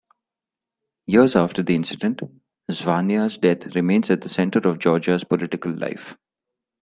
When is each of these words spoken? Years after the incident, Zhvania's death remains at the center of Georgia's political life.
Years 1.05 1.35
after 1.35 1.61
the 1.61 1.75
incident, 1.75 2.21
Zhvania's 2.71 3.37
death 3.37 3.67
remains 3.75 4.09
at 4.09 4.21
the 4.21 4.29
center 4.29 4.57
of 4.57 4.79
Georgia's 4.79 5.23
political 5.23 5.71
life. 5.73 6.17